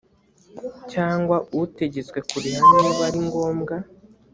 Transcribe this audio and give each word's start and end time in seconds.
cyangwa 0.91 1.37
utegetswe 1.61 2.19
kuriha 2.29 2.61
niba 2.79 3.01
ari 3.09 3.19
ngombwa 3.27 3.75